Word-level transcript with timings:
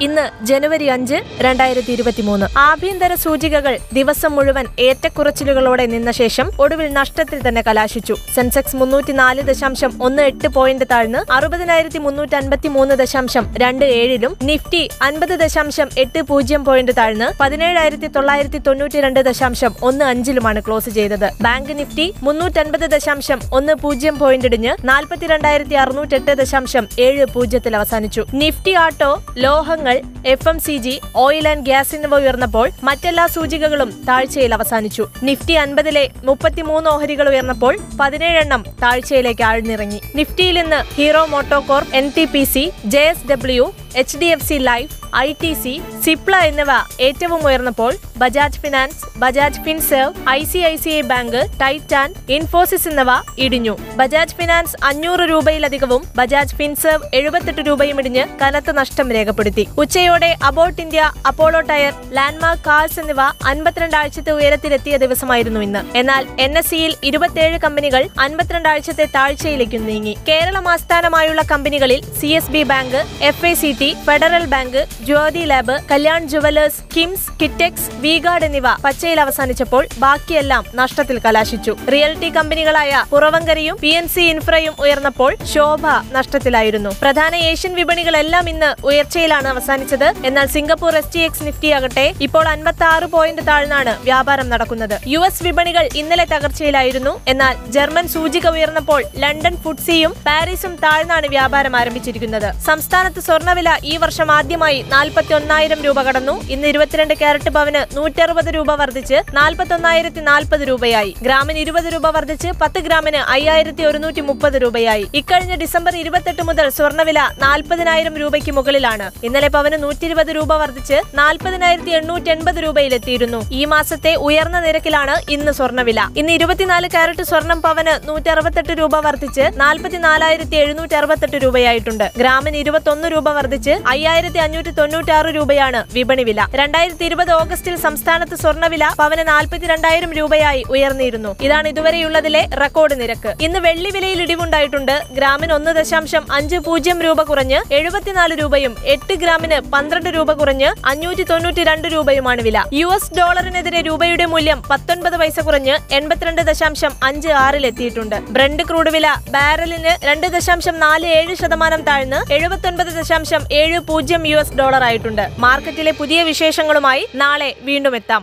ഇന്ന് 0.00 0.24
ജനുവരി 0.46 0.86
അഞ്ച് 0.86 1.16
രണ്ടായിരത്തി 1.40 1.92
ഇരുപത്തി 1.92 2.22
മൂന്ന് 2.22 2.46
ആഭ്യന്തര 2.58 3.14
സൂചികകൾ 3.14 3.78
ദിവസം 3.92 4.32
മുഴുവൻ 4.36 4.66
ഏറ്റക്കുറച്ചിലുകളോടെ 4.78 5.86
നിന്ന 5.86 6.10
ശേഷം 6.10 6.46
ഒടുവിൽ 6.58 6.92
നഷ്ടത്തിൽ 6.92 7.48
തന്നെ 7.48 7.62
കലാശിച്ചു. 7.62 8.14
സെൻസെക്സ് 8.34 8.76
മുന്നൂറ്റി 8.76 9.12
നാല് 9.12 9.42
ദശാംശം 9.42 10.02
ഒന്ന് 10.02 10.22
എട്ട് 10.22 10.48
പോയിന്റ് 10.48 10.84
താഴ്ന്ന് 10.90 11.32
അറുപതിനായിരത്തി 11.32 11.98
മുന്നൂറ്റി 11.98 12.34
അൻപത്തി 12.34 12.68
മൂന്ന് 12.68 12.94
ദശാംശം 12.94 13.54
രണ്ട് 13.62 13.84
ഏഴിലും 13.84 14.36
നിഫ്റ്റി 14.42 14.88
അൻപത് 15.02 15.34
ദശാംശം 15.42 15.88
എട്ട് 15.98 16.22
പൂജ്യം 16.22 16.64
പോയിന്റ് 16.64 16.92
താഴ്ന്ന് 16.96 17.28
പതിനേഴായിരത്തി 17.40 18.06
തൊള്ളായിരത്തി 18.06 18.58
തൊണ്ണൂറ്റി 18.58 19.00
രണ്ട് 19.00 19.20
ദശാംശം 19.20 19.74
ഒന്ന് 19.82 20.04
അഞ്ചിലുമാണ് 20.04 20.62
ക്ലോസ് 20.66 20.90
ചെയ്തത്. 20.90 21.28
ബാങ്ക് 21.42 21.78
നിഫ്റ്റി 21.78 22.14
മുന്നൂറ്റൻപത് 22.22 22.86
ദശാംശം 22.94 23.40
ഒന്ന് 23.52 23.74
പൂജ്യം 23.74 24.18
പോയിന്റ് 24.18 24.46
ഇടിഞ്ഞ് 24.46 24.74
നാൽപ്പത്തിരണ്ടായിരത്തി 24.84 25.74
അറുന്നൂറ്റെട്ട് 25.74 26.32
ദശാംശം 26.42 26.86
ഏഴ് 26.98 27.26
പൂജ്യത്തിൽ 27.34 27.76
അവസാനിച്ചു. 27.76 28.24
നിഫ്റ്റി 28.34 28.74
ആട്ടോ 28.86 29.22
ലോഹങ്ങൾ 29.46 29.86
F 30.32 30.48
M 30.48 30.58
C 30.66 30.76
G 30.84 30.94
oil 31.24 31.48
and 31.48 31.64
gas 31.68 31.94
എന്നിവ 31.96 32.14
ഉയർന്നപ്പോൾ 32.22 32.68
മറ്റെല്ലാ 32.88 33.26
സൂചികകളും 33.26 33.90
താഴ്ചയിൽ 34.08 34.54
അവസാനിച്ചു. 34.58 35.06
നിഫ്റ്റി 35.22 35.52
അൻപതിലെ 35.52 36.04
മുപ്പത്തിമൂന്ന് 36.28 36.90
ഓഹരികൾ 36.90 37.28
ഉയർന്നപ്പോൾ 37.32 37.74
പതിനേഴെണ്ണം 38.00 38.64
താഴ്ചയിലേക്ക് 38.82 39.44
ആഴ്ന്നിറങ്ങി. 39.50 40.00
നിഫ്റ്റിയിൽ 40.14 40.58
ഇന്ന് 40.64 40.80
Hero 40.96 41.24
MotoCorp 41.34 41.84
N 42.00 42.12
T 42.16 42.24
P 42.34 42.44
C 42.54 42.64
J 42.94 43.04
S 43.12 43.26
W 43.32 43.66
H 43.96 44.18
D 44.18 44.26
F 44.26 44.46
C 44.48 44.58
Life 44.70 44.94
I 45.16 45.28
T 45.42 45.52
C 45.62 45.74
Cipla 46.04 46.36
എന്നിവ 46.48 46.72
ഏറ്റവും 47.06 47.40
ഉയർന്നപ്പോൾ 47.46 47.92
Bajaj 48.20 48.60
Finance 48.62 49.18
Bajaj 49.22 49.60
Finserv 49.64 50.10
I 50.30 50.44
C 50.44 50.58
I 50.58 50.76
C 50.76 50.90
I 50.90 51.00
Bank 51.00 51.38
Titan 51.62 52.14
Infosys 52.36 52.88
എന്നിവ 52.88 53.10
ഇടിഞ്ഞു. 53.38 53.74
Bajaj 53.96 54.34
finance 54.38 54.76
അഞ്ഞൂറ് 54.84 55.24
രൂപയിലധികവും 55.30 56.02
ബജാജ് 56.16 56.54
ഫിൻസേവ് 56.54 57.08
എഴുപത്തെട്ട് 57.14 57.62
രൂപയും 57.68 57.98
ഇടിഞ്ഞ് 58.00 58.24
കനത്ത 58.42 58.70
നഷ്ടം 58.70 59.12
രേഖപ്പെടുത്തി. 59.16 59.64
ഉച്ചയോടെ 59.78 60.30
Abbott 60.42 60.80
India 60.82 61.12
Apollo 61.28 61.60
Tyre 61.60 61.94
Landmark 62.18 62.64
Cars 62.64 63.00
എന്നിവ 63.00 63.20
അൻപത്തിരണ്ട് 63.52 63.96
ആഴ്ചത്തെ 63.96 64.30
ഉയരത്തിലെത്തിയ 64.30 64.96
ദിവസമായിരുന്നു 65.04 65.60
ഇന്ന്. 65.60 65.82
എന്നാൽ 65.98 66.26
എൻ 66.46 66.58
എസ് 66.58 66.70
സിയിൽ 66.70 66.94
ഇരുപത്തിയേഴ് 67.04 67.58
കമ്പനികൾ 67.66 68.08
അൻപത്തിരണ്ട് 68.26 68.68
ആഴ്ചത്തെ 68.68 69.08
താഴ്ചയിലേക്കും 69.16 69.86
നീങ്ങി. 69.86 70.16
കേരളം 70.28 70.68
ആസ്ഥാനമായുള്ള 70.68 71.42
കമ്പനികളിൽ 71.52 72.02
C 72.20 72.26
S 72.26 72.50
B 72.50 72.62
bank 72.62 73.00
F 73.30 73.46
I 73.46 73.54
C 73.54 73.76
T 73.80 73.96
Federal 74.06 74.46
Bank 74.56 74.80
Jyothy 75.04 75.44
lab 75.52 75.76
Kalyan 75.90 76.22
jewellers 76.30 76.80
KIMS 76.94 77.28
Kitex 77.40 77.86
VGuard 78.02 78.46
എന്നിവ 78.46 78.68
പച്ചയിൽ 78.84 79.18
അവസാനിച്ചപ്പോൾ 79.22 79.84
ബാക്കിയെല്ലാം 80.02 80.64
നഷ്ടത്തിൽ 80.80 81.16
കലാശിച്ചു. 81.26 81.72
റിയൽറ്റി 81.92 82.28
കമ്പനികളായ 82.36 82.90
പുറവങ്കരയും 83.12 83.76
പി 83.82 83.90
എൻ 84.00 84.06
സി 84.14 84.24
ഇൻഫ്രയും 84.32 84.74
ഉയർന്നപ്പോൾ 84.84 85.30
ശോഭ 85.52 85.86
നഷ്ടത്തിലായിരുന്നു. 86.16 86.90
പ്രധാന 87.02 87.34
ഏഷ്യൻ 87.50 87.72
വിപണികളെല്ലാം 87.80 88.48
ഇന്ന് 88.52 88.70
ഉയർച്ചയിലാണ് 88.88 89.48
അവസാനിച്ചത്. 89.54 90.08
എന്നാൽ 90.30 90.46
Singapore 90.56 90.94
S 91.00 91.12
G 91.14 91.22
X 91.28 91.46
Nifty 91.48 91.70
ആകട്ടെ 91.78 92.06
ഇപ്പോൾ 92.26 92.44
അൻപത്തി 92.54 92.86
ആറ് 92.90 93.08
പോയിന്റ് 93.14 93.46
താഴ്ന്നാണ് 93.48 93.94
വ്യാപാരം 94.08 94.48
നടക്കുന്നത്. 94.54 94.96
യു 95.14 95.22
എസ് 95.28 95.42
വിപണികൾ 95.48 95.88
ഇന്നലെ 96.02 96.28
തകർച്ചയിലായിരുന്നു. 96.34 97.14
എന്നാൽ 97.34 97.56
ജർമ്മൻ 97.78 98.08
സൂചിക 98.16 98.46
ഉയർന്നപ്പോൾ 98.58 99.02
ലണ്ടൻ 99.24 99.56
ഫുഡ്സിയും 99.64 100.14
പാരീസും 100.28 100.76
താഴ്ന്നാണ് 100.84 101.26
വ്യാപാരം 101.36 101.76
ആരംഭിച്ചിരിക്കുന്നത്. 101.82 102.48
സംസ്ഥാനത്ത് 102.68 103.20
സ്വർണവില 103.30 103.68
ഈ 103.94 103.96
വർഷം 104.06 104.30
ആദ്യമായി 104.38 104.80
നാൽപ്പത്തി 104.94 105.34
ഒന്നായിരം 105.40 105.76
രൂപ 105.86 106.02
കടന്നു. 106.02 106.34
ഇന്ന് 106.54 106.66
ഇരുപത്തിരണ്ട് 106.72 107.14
ക്യാരറ്റ് 107.20 107.50
പവന് 107.56 107.82
നൂറ്ററുപത് 107.96 108.50
രൂപ 108.56 108.70
വർദ്ധിച്ച് 108.80 109.18
നാൽപ്പത്തി 109.38 109.74
ഒന്നായിരത്തി 109.76 110.22
നാൽപ്പത് 110.28 110.64
രൂപയായി. 110.68 111.12
ഗ്രാമിന് 111.22 111.58
ഇരുപത് 111.64 111.88
രൂപ 111.94 112.06
വർദ്ധിച്ച് 112.16 112.48
പത്ത് 112.60 112.80
ഗ്രാമിന് 112.86 113.20
അയ്യായിരത്തി 113.34 113.82
ഒരുന്നൂറ്റി 113.90 114.24
മുപ്പത് 114.28 114.56
രൂപയായി. 114.62 115.04
ഇക്കഴിഞ്ഞ 115.20 115.54
ഡിസംബർ 115.62 115.96
ഇരുപത്തെട്ട് 116.02 116.42
മുതൽ 116.48 116.68
സ്വർണവില 116.78 117.20
നാൽപ്പതിനായിരം 117.44 118.16
രൂപയ്ക്ക് 118.22 118.54
മുകളിലാണ്. 118.58 119.06
ഇന്നലെ 119.28 119.48
പവന് 119.56 119.78
നൂറ്റി 119.82 120.06
ഇരുപത് 120.10 120.30
രൂപ 120.38 120.52
വർദ്ധിച്ച് 120.62 120.98
നാൽപ്പതിനായിരത്തി 121.20 121.94
എണ്ണൂറ്റി 121.98 122.30
എൺപത് 122.36 122.60
രൂപയിലെത്തിയിരുന്നു. 122.66 123.40
ഈ 123.60 123.62
മാസത്തെ 123.74 124.14
ഉയർന്ന 124.28 124.60
നിരക്കിലാണ് 124.66 125.16
ഇന്ന് 125.36 125.52
സ്വർണവില 125.58 126.00
ഇന്ന് 126.16 126.32
ഇരുപത്തിനാല് 126.38 126.88
കാരറ്റ് 126.94 127.24
സ്വർണം 127.30 127.58
പവന് 127.66 127.94
നൂറ്റി 128.08 128.28
അറുപത്തെട്ട് 128.34 128.72
രൂപ 128.80 128.96
വർദ്ധിച്ച് 129.06 129.44
നാൽപ്പത്തിനാലായിരത്തി 129.62 130.56
എഴുന്നൂറ്റി 130.62 130.94
അറുപത്തെട്ട് 131.00 131.38
രൂപയായിട്ടുണ്ട്. 131.44 132.06
ഗ്രാമിന് 132.20 132.56
ഇരുപത്തൊന്ന് 132.56 133.08
രൂപ 133.14 133.28
വർദ്ധിച്ച് 133.38 133.74
അയ്യായിരത്തി 133.94 134.40
അഞ്ഞൂറ്റി 134.46 134.72
തൊണ്ണൂറ്റി 134.78 135.12
ആറ് 135.18 135.30
രൂപയാണ് 135.68 135.94
വിപണി 135.96 136.22
വില. 136.28 136.40
രണ്ടായിരത്തി 136.60 137.04
ഇരുപത് 137.08 137.30
ഓഗസ്റ്റിൽ 137.40 137.74
സംസ്ഥാനത്ത് 137.86 138.34
സ്വർണവില 138.42 138.84
പവന് 139.00 139.24
നാൽപ്പത്തിരണ്ടായിരം 139.32 140.10
രൂപയായി 140.18 140.62
ഉയർന്നിരുന്നു. 140.74 141.30
ഇതാണ് 141.46 141.66
ഇതുവരെയുള്ളതിലെ 141.72 142.42
റെക്കോർഡ് 142.62 142.94
നിരക്ക്. 143.00 143.30
ഇന്ന് 143.46 143.60
വെള്ളി 143.66 143.90
വിലയിൽ 143.96 144.20
ഇടിവുണ്ടായിട്ടുണ്ട്. 144.24 144.94
ഗ്രാമിന് 145.18 145.52
ഒന്ന് 145.58 145.72
ദശാംശം 145.78 146.24
അഞ്ച് 146.36 146.58
പൂജ്യം 146.66 146.98
രൂപ 147.06 147.22
കുറഞ്ഞ് 147.30 147.58
എഴുപത്തിനാല് 147.78 148.34
രൂപയും 148.40 148.74
എട്ട് 148.94 149.16
ഗ്രാമിന് 149.22 149.58
പന്ത്രണ്ട് 149.74 150.10
രൂപ 150.16 150.32
കുറഞ്ഞ് 150.40 150.70
അഞ്ഞൂറ്റി 150.92 151.26
തൊണ്ണൂറ്റി 151.30 151.64
രണ്ട് 151.70 151.88
രൂപയുമാണ് 151.94 152.42
വില. 152.48 152.58
യു 152.80 152.88
എസ് 152.96 153.12
ഡോളറിനെതിരെ 153.18 153.82
രൂപയുടെ 153.88 154.26
മൂല്യം 154.34 154.58
പത്തൊൻപത് 154.70 155.16
പൈസ 155.22 155.38
കുറഞ്ഞ് 155.48 155.76
എൺപത്തിരണ്ട് 155.98 156.42
ദശാംശം 156.50 156.92
അഞ്ച് 157.08 157.30
ആറിൽ 157.44 157.66
എത്തിയിട്ടുണ്ട്. 157.70 158.16
ബ്രണ്ട് 158.36 158.62
ക്രൂഡ് 158.70 158.92
വില 158.96 159.08
ബാരലിന് 159.36 159.94
രണ്ട് 160.08 160.26
ദശാംശം 160.36 160.76
നാല് 160.84 161.06
ഏഴ് 161.18 161.34
ശതമാനം 161.42 161.82
താഴ്ന്ന് 161.90 162.20
എഴുപത്തൊൻപത് 162.38 162.92
ദശാംശം 163.00 163.42
ഏഴ് 163.60 163.78
പൂജ്യം 163.90 164.22
യു 164.32 164.38
എസ് 164.42 164.56
ഡോളർ 164.60 164.82
ആയിട്ടുണ്ട് 164.88 165.24
മാർക്കറ്റിലെ 165.58 165.92
പുതിയ 166.00 166.18
വിശേഷങ്ങളുമായി 166.22 167.00
നാളെ 167.20 167.48
വീണ്ടും 167.68 167.94
എത്താം 167.98 168.22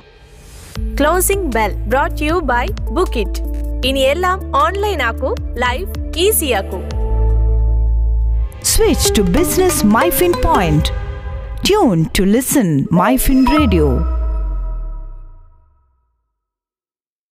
closing 0.99 1.49
bell 1.55 1.71
brought 1.91 2.21
you 2.25 2.35
by 2.51 2.61
book 2.97 3.17
it 3.23 3.41
ഇനി 3.89 4.01
എല്ലാം 4.11 4.37
ഓൺലൈൻ 4.61 5.01
ആക്കൂ 5.09 5.31
ലൈഫ് 5.65 5.89
ഈസി 6.25 6.49
ആക്കൂ 6.59 6.81
Switch 8.69 9.03
to 9.17 9.23
Business 9.35 9.75
MyFin 9.97 10.31
Point. 10.45 10.85
Tune 11.63 12.01
to 12.17 12.23
listen 12.35 12.69
MyFin 13.01 13.41
Radio. 13.53 13.87